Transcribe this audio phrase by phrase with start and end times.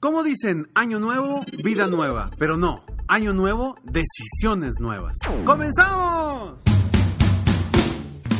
[0.00, 2.30] Como dicen, año nuevo, vida nueva.
[2.38, 5.18] Pero no, año nuevo, decisiones nuevas.
[5.44, 6.58] ¡Comenzamos!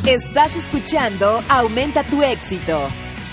[0.06, 2.80] Estás escuchando Aumenta tu éxito,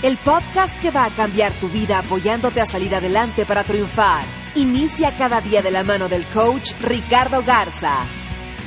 [0.02, 4.26] el podcast que va a cambiar tu vida apoyándote a salir adelante para triunfar.
[4.56, 8.04] Inicia cada día de la mano del coach Ricardo Garza,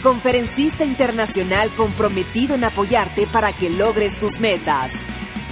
[0.01, 4.91] conferencista internacional comprometido en apoyarte para que logres tus metas.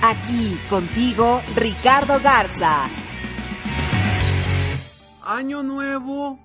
[0.01, 2.87] Aquí contigo, Ricardo Garza.
[5.31, 6.39] Año nuevo,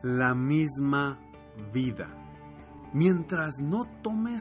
[0.00, 1.18] la misma
[1.74, 2.08] vida.
[2.92, 4.40] Mientras no tomes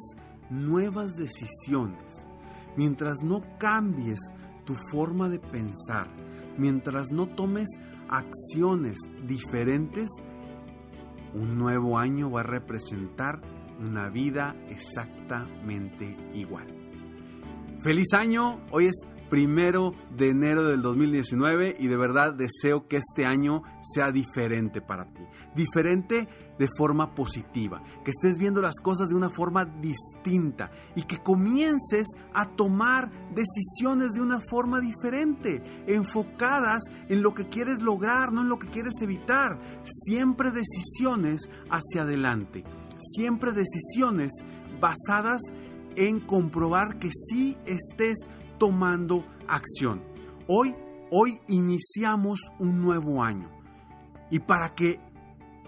[0.52, 2.28] nuevas decisiones,
[2.75, 4.20] mientras no cambies
[4.66, 6.08] tu forma de pensar,
[6.59, 7.70] mientras no tomes
[8.08, 10.12] acciones diferentes,
[11.34, 13.42] un nuevo año va a representar
[13.80, 16.68] una vida exactamente igual.
[17.81, 23.25] Feliz año, hoy es primero de enero del 2019 y de verdad deseo que este
[23.25, 25.23] año sea diferente para ti.
[25.56, 31.19] Diferente de forma positiva, que estés viendo las cosas de una forma distinta y que
[31.19, 38.41] comiences a tomar decisiones de una forma diferente, enfocadas en lo que quieres lograr, no
[38.41, 39.59] en lo que quieres evitar.
[39.84, 42.63] Siempre decisiones hacia adelante,
[42.97, 44.31] siempre decisiones
[44.79, 45.41] basadas
[45.96, 50.03] en comprobar que sí estés tomando acción.
[50.47, 50.75] Hoy,
[51.12, 53.50] hoy iniciamos un nuevo año.
[54.29, 55.00] Y para que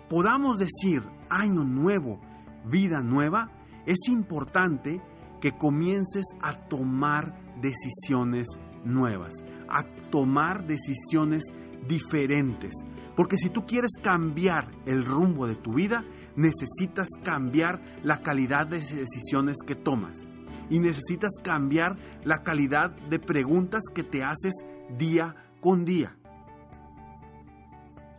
[0.10, 2.20] podamos decir año nuevo,
[2.66, 3.52] vida nueva,
[3.86, 5.02] es importante
[5.42, 8.48] que comiences a tomar decisiones
[8.84, 11.44] nuevas, a tomar decisiones
[11.88, 12.74] diferentes.
[13.16, 16.06] Porque si tú quieres cambiar el rumbo de tu vida,
[16.36, 20.26] necesitas cambiar la calidad de decisiones que tomas
[20.70, 24.54] y necesitas cambiar la calidad de preguntas que te haces
[24.98, 26.16] día con día.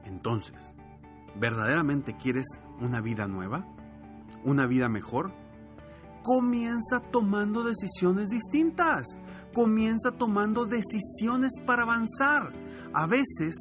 [0.05, 0.75] Entonces,
[1.37, 2.47] ¿verdaderamente quieres
[2.81, 3.67] una vida nueva?
[4.45, 5.33] ¿Una vida mejor?
[6.23, 9.07] Comienza tomando decisiones distintas.
[9.55, 12.53] Comienza tomando decisiones para avanzar.
[12.93, 13.55] A veces,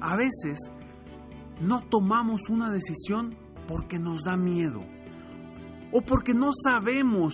[0.00, 0.58] a veces,
[1.60, 3.36] no tomamos una decisión
[3.66, 4.82] porque nos da miedo
[5.92, 7.32] o porque no sabemos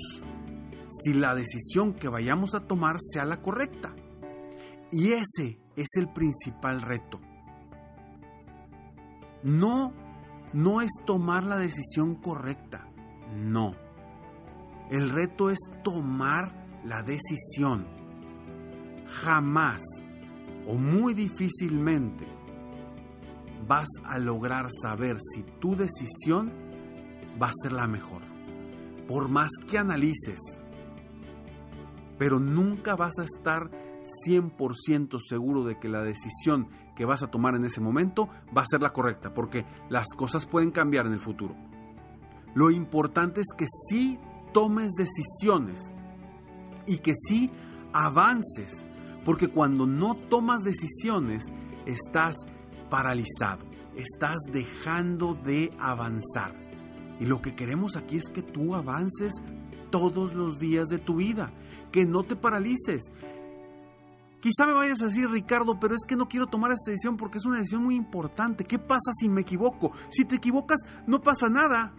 [0.89, 3.95] si la decisión que vayamos a tomar sea la correcta.
[4.91, 7.21] Y ese es el principal reto.
[9.43, 9.93] No,
[10.53, 12.89] no es tomar la decisión correcta,
[13.34, 13.72] no.
[14.91, 17.87] El reto es tomar la decisión.
[19.22, 19.83] Jamás
[20.66, 22.27] o muy difícilmente
[23.66, 26.53] vas a lograr saber si tu decisión
[27.41, 28.22] va a ser la mejor.
[29.09, 30.62] Por más que analices,
[32.19, 33.70] pero nunca vas a estar
[34.26, 38.66] 100% seguro de que la decisión que vas a tomar en ese momento va a
[38.66, 41.56] ser la correcta, porque las cosas pueden cambiar en el futuro.
[42.54, 44.19] Lo importante es que sí
[44.53, 45.92] tomes decisiones
[46.86, 47.50] y que sí
[47.92, 48.86] avances,
[49.24, 51.53] porque cuando no tomas decisiones
[51.86, 52.36] estás
[52.91, 53.66] paralizado,
[53.97, 56.54] estás dejando de avanzar.
[57.18, 59.34] Y lo que queremos aquí es que tú avances
[59.94, 61.52] todos los días de tu vida,
[61.92, 63.12] que no te paralices.
[64.41, 67.38] Quizá me vayas a decir, Ricardo, pero es que no quiero tomar esta decisión porque
[67.38, 68.64] es una decisión muy importante.
[68.64, 69.92] ¿Qué pasa si me equivoco?
[70.08, 71.94] Si te equivocas, no pasa nada.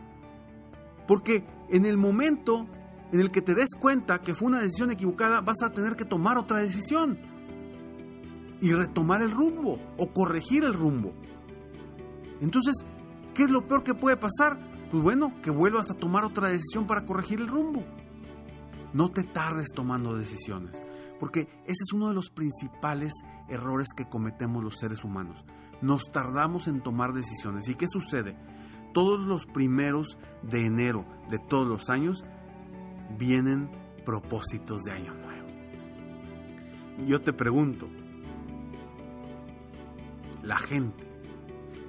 [1.08, 2.68] Porque en el momento
[3.14, 6.04] en el que te des cuenta que fue una decisión equivocada, vas a tener que
[6.04, 7.18] tomar otra decisión.
[8.60, 11.14] Y retomar el rumbo o corregir el rumbo.
[12.42, 12.84] Entonces,
[13.34, 14.75] ¿qué es lo peor que puede pasar?
[14.96, 17.84] Pues bueno, que vuelvas a tomar otra decisión para corregir el rumbo.
[18.94, 20.82] No te tardes tomando decisiones,
[21.20, 23.12] porque ese es uno de los principales
[23.50, 25.44] errores que cometemos los seres humanos.
[25.82, 27.68] Nos tardamos en tomar decisiones.
[27.68, 28.38] ¿Y qué sucede?
[28.94, 32.24] Todos los primeros de enero de todos los años
[33.20, 33.70] vienen
[34.06, 35.50] propósitos de año nuevo.
[37.00, 37.90] Y yo te pregunto,
[40.42, 41.06] la gente,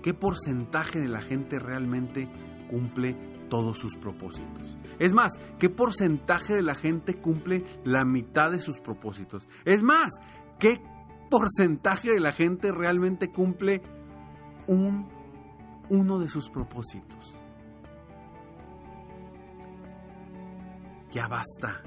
[0.03, 2.29] ¿qué porcentaje de la gente realmente
[2.67, 3.15] cumple
[3.49, 4.77] todos sus propósitos?
[4.99, 9.47] Es más, ¿qué porcentaje de la gente cumple la mitad de sus propósitos?
[9.65, 10.13] Es más,
[10.59, 10.81] ¿qué
[11.31, 13.83] porcentaje de la gente realmente cumple
[14.67, 15.09] un,
[15.91, 17.39] uno de sus propósitos?
[21.11, 21.83] Ya basta,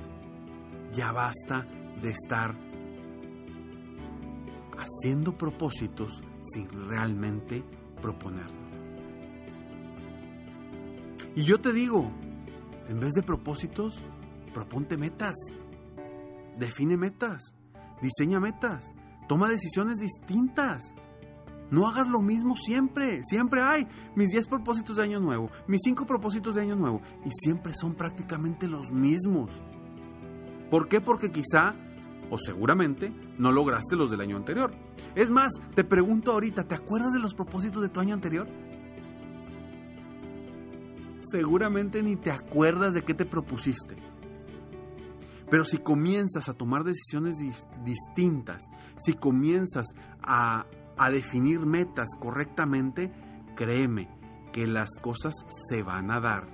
[0.94, 1.68] ya basta
[2.02, 2.56] de estar
[4.78, 7.64] haciendo propósitos sin realmente
[8.02, 8.69] proponerlo.
[11.36, 12.12] Y yo te digo,
[12.88, 14.04] en vez de propósitos,
[14.54, 15.36] proponte metas.
[16.58, 17.56] Define metas.
[18.02, 18.92] Diseña metas.
[19.28, 20.94] Toma decisiones distintas.
[21.72, 23.24] No hagas lo mismo siempre.
[23.24, 27.02] Siempre hay mis 10 propósitos de año nuevo, mis 5 propósitos de año nuevo.
[27.26, 29.62] Y siempre son prácticamente los mismos.
[30.72, 31.00] ¿Por qué?
[31.00, 31.76] Porque quizá,
[32.30, 34.74] o seguramente, no lograste los del año anterior.
[35.16, 38.48] Es más, te pregunto ahorita, ¿te acuerdas de los propósitos de tu año anterior?
[41.31, 43.96] Seguramente ni te acuerdas de qué te propusiste.
[45.50, 47.38] Pero si comienzas a tomar decisiones
[47.84, 49.88] distintas, si comienzas
[50.22, 50.68] a,
[50.98, 53.12] a definir metas correctamente,
[53.56, 54.10] créeme
[54.52, 56.48] que las cosas se van a dar.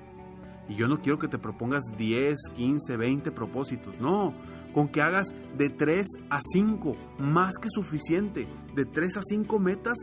[0.69, 3.99] Y yo no quiero que te propongas 10, 15, 20 propósitos.
[3.99, 4.33] No,
[4.73, 8.47] con que hagas de 3 a 5, más que suficiente.
[8.73, 9.97] De 3 a 5 metas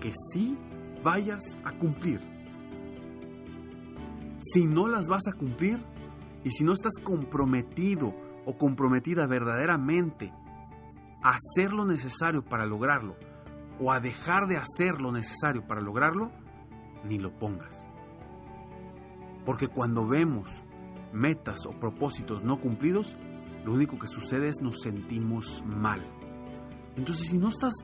[0.00, 0.56] que sí
[1.02, 2.37] vayas a cumplir
[4.38, 5.78] si no las vas a cumplir
[6.44, 8.14] y si no estás comprometido
[8.44, 10.32] o comprometida verdaderamente
[11.22, 13.16] a hacer lo necesario para lograrlo
[13.80, 16.30] o a dejar de hacer lo necesario para lograrlo,
[17.04, 17.86] ni lo pongas.
[19.44, 20.50] Porque cuando vemos
[21.12, 23.16] metas o propósitos no cumplidos,
[23.64, 26.04] lo único que sucede es nos sentimos mal.
[26.96, 27.74] Entonces, si no estás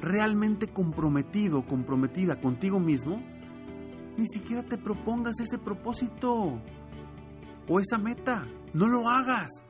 [0.00, 3.22] realmente comprometido comprometida contigo mismo,
[4.16, 6.60] ni siquiera te propongas ese propósito
[7.68, 8.46] o esa meta.
[8.72, 9.64] No lo hagas,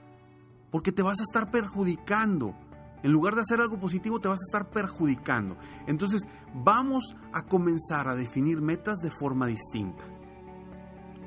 [0.70, 2.54] porque te vas a estar perjudicando.
[3.02, 5.58] En lugar de hacer algo positivo, te vas a estar perjudicando.
[5.86, 6.22] Entonces,
[6.54, 10.04] vamos a comenzar a definir metas de forma distinta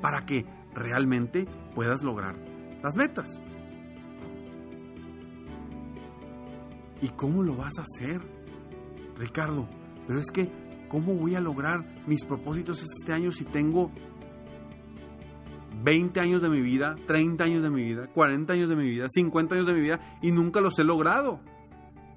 [0.02, 0.44] para que
[0.74, 2.36] realmente puedas lograr
[2.82, 3.40] las metas.
[7.00, 8.20] ¿Y cómo lo vas a hacer?
[9.16, 9.68] Ricardo,
[10.06, 10.50] pero es que
[10.88, 13.90] ¿Cómo voy a lograr mis propósitos este año si tengo
[15.82, 19.06] 20 años de mi vida, 30 años de mi vida, 40 años de mi vida,
[19.08, 21.40] 50 años de mi vida y nunca los he logrado?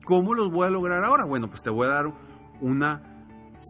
[0.05, 1.25] ¿Cómo los voy a lograr ahora?
[1.25, 2.13] Bueno, pues te voy a dar
[2.59, 3.25] una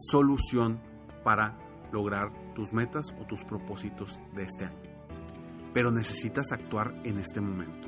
[0.10, 0.80] solución
[1.24, 1.58] para
[1.92, 4.80] lograr tus metas o tus propósitos de este año.
[5.74, 7.88] Pero necesitas actuar en este momento.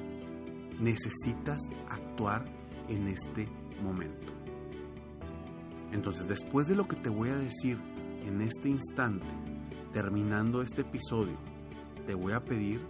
[0.79, 2.45] Necesitas actuar
[2.89, 3.47] en este
[3.81, 4.42] momento.
[5.93, 7.77] Entonces, después de lo que te voy a decir
[8.25, 9.27] en este instante,
[9.93, 11.37] terminando este episodio,
[12.07, 12.81] te voy a pedir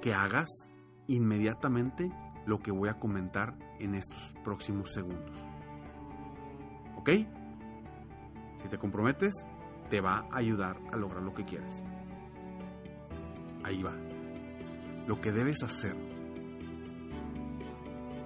[0.00, 0.48] que hagas
[1.06, 2.10] inmediatamente
[2.46, 5.36] lo que voy a comentar en estos próximos segundos.
[6.96, 7.10] ¿Ok?
[8.56, 9.34] Si te comprometes,
[9.90, 11.84] te va a ayudar a lograr lo que quieres.
[13.62, 13.92] Ahí va.
[15.06, 15.96] Lo que debes hacer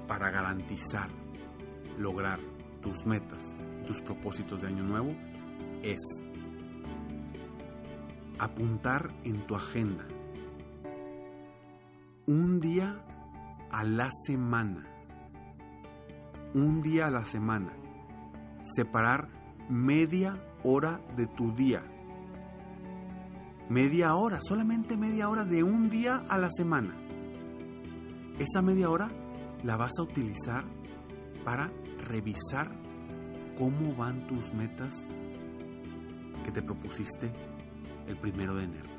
[0.07, 1.11] para garantizar
[1.99, 2.39] lograr
[2.83, 3.55] tus metas
[3.87, 5.15] tus propósitos de año nuevo
[5.83, 6.01] es
[8.39, 10.07] apuntar en tu agenda.
[12.27, 13.03] Un día
[13.71, 14.85] a la semana,
[16.55, 17.73] un día a la semana,
[18.63, 19.29] separar
[19.69, 21.83] media hora de tu día,
[23.69, 26.97] media hora, solamente media hora de un día a la semana.
[28.39, 29.09] Esa media hora
[29.63, 30.65] la vas a utilizar
[31.45, 31.71] para
[32.09, 32.86] revisar
[33.57, 35.09] cómo van tus metas
[36.45, 37.33] que te propusiste
[38.07, 38.91] el primero de enero.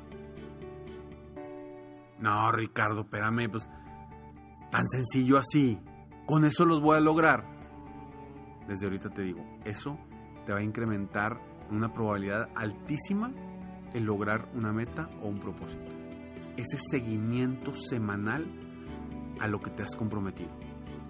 [2.20, 3.68] No, Ricardo, espérame, pues
[4.70, 5.78] tan sencillo así.
[6.26, 7.44] Con eso los voy a lograr.
[8.66, 9.98] Desde ahorita te digo, eso
[10.44, 13.32] te va a incrementar una probabilidad altísima
[13.94, 15.90] en lograr una meta o un propósito.
[16.56, 18.46] Ese seguimiento semanal
[19.40, 20.50] a lo que te has comprometido.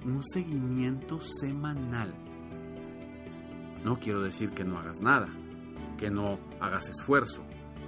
[0.04, 2.14] Un seguimiento semanal.
[3.84, 5.28] No quiero decir que no hagas nada,
[5.96, 7.42] que no hagas esfuerzo,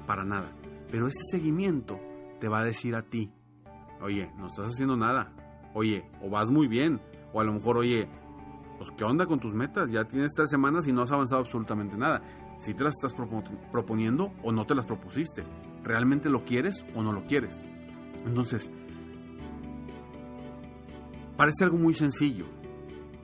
[0.07, 0.53] para nada.
[0.91, 2.01] Pero ese seguimiento
[2.41, 3.33] te va a decir a ti,
[4.01, 5.33] oye, no estás haciendo nada.
[5.75, 7.01] Oye, o vas muy bien.
[7.33, 8.09] O a lo mejor, oye,
[8.79, 9.89] pues ¿qué onda con tus metas?
[9.91, 12.23] Ya tienes tres semanas y no has avanzado absolutamente nada.
[12.59, 13.15] Si te las estás
[13.71, 15.45] proponiendo o no te las propusiste.
[15.83, 17.63] ¿Realmente lo quieres o no lo quieres?
[18.27, 18.71] Entonces,
[21.37, 22.47] parece algo muy sencillo.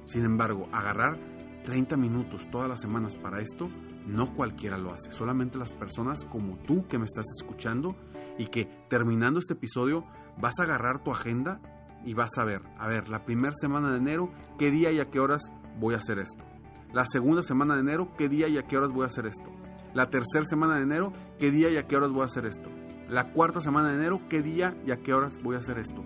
[0.05, 1.19] Sin embargo, agarrar
[1.67, 3.69] 30 minutos todas las semanas para esto,
[4.07, 5.11] no cualquiera lo hace.
[5.11, 7.97] Solamente las personas como tú que me estás escuchando
[8.39, 10.07] y que terminando este episodio
[10.41, 11.61] vas a agarrar tu agenda
[12.05, 15.11] y vas a ver, a ver, la primera semana de enero, qué día y a
[15.11, 16.45] qué horas voy a hacer esto.
[16.93, 19.51] La segunda semana de enero, qué día y a qué horas voy a hacer esto.
[19.93, 22.71] La tercera semana de enero, qué día y a qué horas voy a hacer esto.
[23.09, 26.05] La cuarta semana de enero, qué día y a qué horas voy a hacer esto.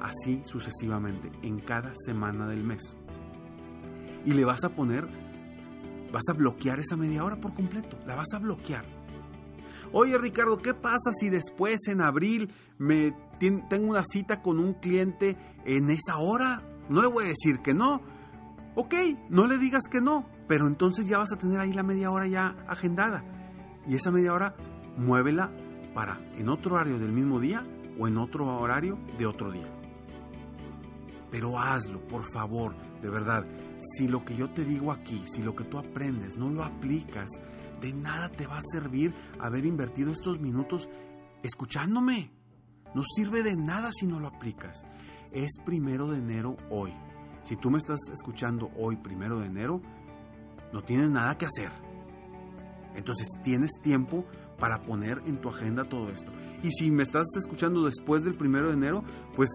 [0.00, 2.96] Así sucesivamente, en cada semana del mes.
[4.24, 5.06] Y le vas a poner,
[6.12, 7.98] vas a bloquear esa media hora por completo.
[8.06, 8.84] La vas a bloquear.
[9.92, 15.36] Oye Ricardo, ¿qué pasa si después en abril me tengo una cita con un cliente
[15.64, 16.62] en esa hora?
[16.88, 18.00] No le voy a decir que no.
[18.76, 18.94] Ok,
[19.30, 22.28] no le digas que no, pero entonces ya vas a tener ahí la media hora
[22.28, 23.24] ya agendada.
[23.86, 24.54] Y esa media hora
[24.96, 25.50] muévela
[25.92, 27.66] para en otro horario del mismo día
[27.98, 29.79] o en otro horario de otro día.
[31.30, 33.46] Pero hazlo, por favor, de verdad.
[33.78, 37.28] Si lo que yo te digo aquí, si lo que tú aprendes no lo aplicas,
[37.80, 40.88] de nada te va a servir haber invertido estos minutos
[41.42, 42.30] escuchándome.
[42.94, 44.82] No sirve de nada si no lo aplicas.
[45.32, 46.92] Es primero de enero hoy.
[47.44, 49.80] Si tú me estás escuchando hoy, primero de enero,
[50.72, 51.70] no tienes nada que hacer.
[52.94, 54.26] Entonces tienes tiempo
[54.58, 56.30] para poner en tu agenda todo esto.
[56.62, 59.48] Y si me estás escuchando después del primero de enero, pues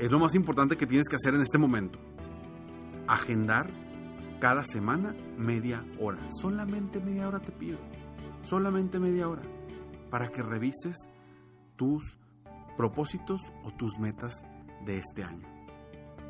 [0.00, 1.98] es lo más importante que tienes que hacer en este momento.
[3.06, 3.70] Agendar
[4.40, 6.18] cada semana media hora.
[6.30, 7.78] Solamente media hora te pido.
[8.42, 9.42] Solamente media hora.
[10.10, 11.10] Para que revises
[11.76, 12.16] tus
[12.78, 14.42] propósitos o tus metas
[14.86, 15.46] de este año.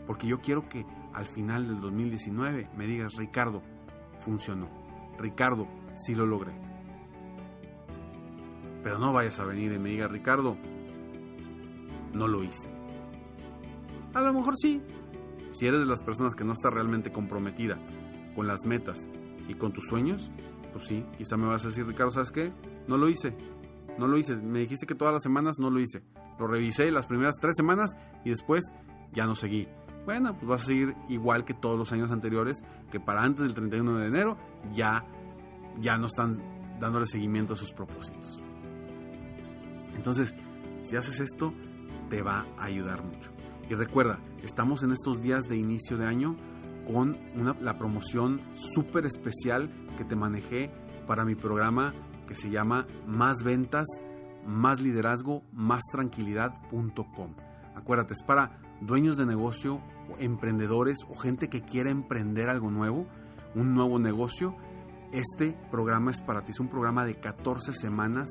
[0.05, 3.62] Porque yo quiero que al final del 2019 me digas, Ricardo,
[4.19, 4.69] funcionó.
[5.17, 6.53] Ricardo, sí lo logré.
[8.83, 10.57] Pero no vayas a venir y me digas, Ricardo,
[12.12, 12.80] no lo hice.
[14.14, 14.83] A lo mejor sí.
[15.52, 17.79] Si eres de las personas que no está realmente comprometida
[18.35, 19.09] con las metas
[19.49, 20.31] y con tus sueños,
[20.73, 22.52] pues sí, quizá me vas a decir, Ricardo, ¿sabes qué?
[22.87, 23.37] No lo hice.
[23.99, 24.37] No lo hice.
[24.37, 26.02] Me dijiste que todas las semanas no lo hice.
[26.38, 27.93] Lo revisé las primeras tres semanas
[28.25, 28.73] y después
[29.12, 29.69] ya no seguí.
[30.07, 33.55] Bueno, pues vas a seguir igual que todos los años anteriores, que para antes del
[33.55, 34.38] 31 de enero
[34.73, 35.05] ya,
[35.81, 36.40] ya no están
[36.81, 38.43] dándole seguimiento a sus propósitos.
[39.95, 40.35] Entonces,
[40.83, 41.52] si haces esto,
[42.09, 43.31] te va a ayudar mucho.
[43.71, 46.35] Y recuerda, estamos en estos días de inicio de año
[46.93, 47.17] con
[47.61, 50.73] la promoción súper especial que te manejé
[51.07, 51.95] para mi programa
[52.27, 53.87] que se llama Más Ventas,
[54.45, 57.37] Más Liderazgo, Más Tranquilidad.com.
[57.77, 59.81] Acuérdate, es para dueños de negocio,
[60.19, 63.07] emprendedores o gente que quiera emprender algo nuevo,
[63.55, 64.57] un nuevo negocio.
[65.12, 68.31] Este programa es para ti, es un programa de 14 semanas,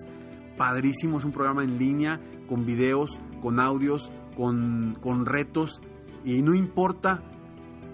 [0.58, 2.20] padrísimo, es un programa en línea,
[2.50, 5.82] con videos, con audios, con, retos,
[6.24, 7.22] y no importa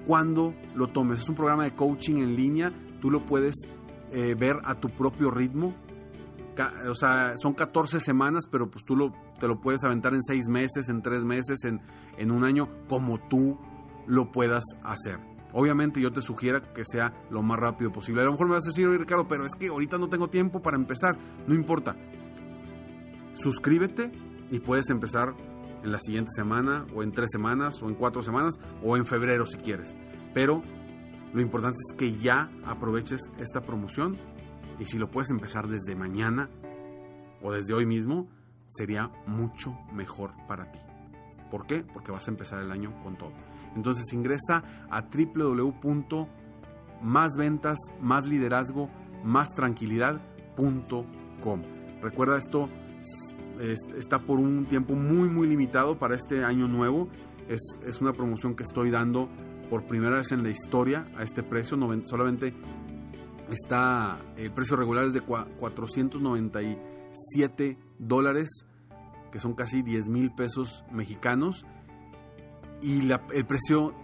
[0.05, 1.21] cuando lo tomes.
[1.21, 2.71] Es un programa de coaching en línea,
[3.01, 3.55] tú lo puedes
[4.11, 5.73] eh, ver a tu propio ritmo.
[6.87, 10.87] O sea, son 14 semanas, pero pues tú te lo puedes aventar en 6 meses,
[10.87, 13.57] en 3 meses, en, un año, como tú
[14.05, 15.19] lo puedas hacer.
[15.51, 18.21] Obviamente yo te sugiero que sea lo más rápido posible.
[18.21, 20.61] A lo mejor me vas a decir, Ricardo, pero es que ahorita no tengo tiempo
[20.61, 21.17] para empezar.
[21.47, 21.95] No importa.
[23.33, 24.11] Suscríbete
[24.51, 25.33] y puedes empezar
[25.85, 29.45] en la siguiente semana, o en tres semanas, o en cuatro semanas, o en febrero
[29.45, 29.95] si quieres.
[30.33, 30.61] Pero
[31.33, 34.17] lo importante es que ya aproveches esta promoción
[34.79, 36.49] y si lo puedes empezar desde mañana
[37.41, 38.29] o desde hoy mismo,
[38.67, 40.79] sería mucho mejor para ti.
[41.51, 41.83] ¿Por qué?
[41.83, 43.33] Porque vas a empezar el año con todo.
[43.75, 48.89] Entonces ingresa a www.másventas, más liderazgo,
[49.23, 51.61] más tranquilidad.com.
[52.01, 52.69] Recuerda esto
[53.59, 57.07] está por un tiempo muy muy limitado para este año nuevo.
[57.47, 59.29] Es, es, una promoción que estoy dando
[59.69, 61.77] por primera vez en la historia a este precio.
[62.05, 62.55] solamente
[63.49, 68.65] está, el precio regular es de 497 dólares,
[69.31, 71.65] que son casi 10 mil pesos mexicanos.
[72.81, 73.95] Y el precio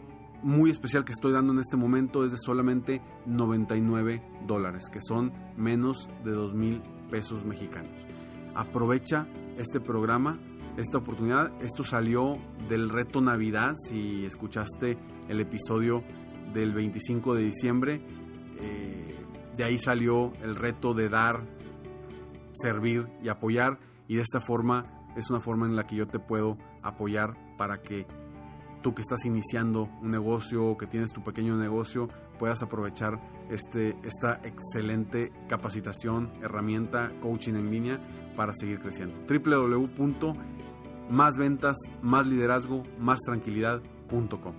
[0.44, 5.32] muy especial que estoy dando en este momento es de solamente 99 dólares, que son
[5.56, 8.08] menos de 2 mil pesos mexicanos.
[8.56, 9.28] Aprovecha
[9.58, 10.40] este programa,
[10.78, 11.52] esta oportunidad.
[11.62, 12.38] Esto salió
[12.70, 16.04] del reto Navidad, si escuchaste el episodio
[16.54, 18.02] del 25 de diciembre,
[18.60, 19.16] eh,
[19.56, 21.44] de ahí salió el reto de dar,
[22.54, 24.84] servir y apoyar y de esta forma
[25.16, 28.06] es una forma en la que yo te puedo apoyar para que
[28.82, 32.08] tú que estás iniciando un negocio o que tienes tu pequeño negocio
[32.40, 38.00] puedas aprovechar este, esta excelente capacitación, herramienta, coaching en línea
[38.36, 39.16] para seguir creciendo.
[39.28, 44.54] www.másventas, más liderazgo, más tranquilidad.com.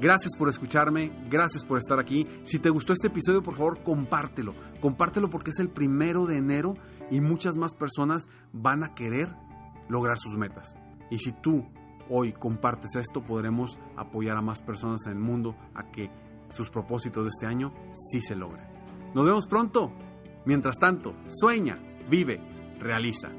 [0.00, 2.26] Gracias por escucharme, gracias por estar aquí.
[2.42, 4.54] Si te gustó este episodio, por favor, compártelo.
[4.80, 6.74] Compártelo porque es el primero de enero
[7.10, 9.28] y muchas más personas van a querer
[9.88, 10.76] lograr sus metas.
[11.10, 11.68] Y si tú
[12.08, 16.10] hoy compartes esto, podremos apoyar a más personas en el mundo a que
[16.50, 18.66] sus propósitos de este año sí se logren.
[19.14, 19.92] Nos vemos pronto.
[20.44, 21.78] Mientras tanto, sueña,
[22.10, 22.40] vive,
[22.82, 23.30] realiza.